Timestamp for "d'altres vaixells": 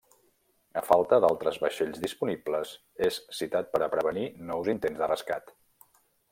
1.25-1.99